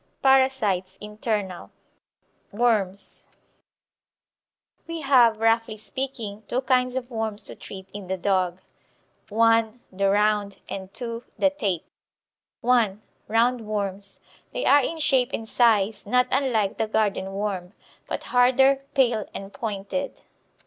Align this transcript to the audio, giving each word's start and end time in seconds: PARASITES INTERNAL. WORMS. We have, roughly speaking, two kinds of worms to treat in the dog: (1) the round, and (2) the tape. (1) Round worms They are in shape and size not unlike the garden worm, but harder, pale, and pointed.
PARASITES 0.23 0.97
INTERNAL. 0.99 1.69
WORMS. 2.51 3.23
We 4.87 5.01
have, 5.01 5.39
roughly 5.39 5.77
speaking, 5.77 6.41
two 6.47 6.61
kinds 6.61 6.95
of 6.95 7.11
worms 7.11 7.43
to 7.43 7.55
treat 7.55 7.87
in 7.93 8.07
the 8.07 8.17
dog: 8.17 8.61
(1) 9.29 9.79
the 9.91 10.09
round, 10.09 10.57
and 10.67 10.91
(2) 10.91 11.23
the 11.37 11.51
tape. 11.51 11.85
(1) 12.61 13.03
Round 13.27 13.61
worms 13.67 14.19
They 14.53 14.65
are 14.65 14.81
in 14.81 14.97
shape 14.97 15.29
and 15.35 15.47
size 15.47 16.07
not 16.07 16.27
unlike 16.31 16.77
the 16.77 16.87
garden 16.87 17.31
worm, 17.33 17.73
but 18.07 18.23
harder, 18.33 18.77
pale, 18.95 19.27
and 19.35 19.53
pointed. 19.53 20.23